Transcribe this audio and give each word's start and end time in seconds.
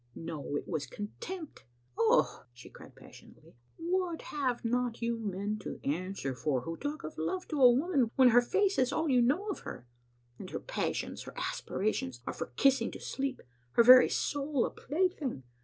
"No, 0.15 0.55
it 0.57 0.67
was 0.67 0.87
contempt. 0.87 1.63
Oh," 1.95 2.45
she 2.53 2.71
cried 2.71 2.95
passionately," 2.95 3.53
what 3.77 4.23
have 4.23 4.65
not 4.65 4.99
you 4.99 5.15
men 5.19 5.59
to 5.59 5.79
answer 5.83 6.33
for 6.33 6.61
who 6.61 6.75
talk 6.75 7.03
of 7.03 7.19
love 7.19 7.47
to 7.49 7.61
a 7.61 7.69
woman 7.71 8.09
when 8.15 8.29
her 8.29 8.41
face 8.41 8.79
is 8.79 8.91
all 8.91 9.11
you 9.11 9.21
know 9.21 9.47
of 9.51 9.59
her; 9.59 9.85
and 10.39 10.49
her 10.49 10.59
passions, 10.59 11.21
her 11.25 11.37
aspirations, 11.37 12.19
are 12.25 12.33
for 12.33 12.47
kissing 12.55 12.89
to 12.93 12.99
sleep, 12.99 13.43
her 13.73 13.83
very 13.83 14.09
soul 14.09 14.65
a 14.65 14.71
plaything? 14.71 15.43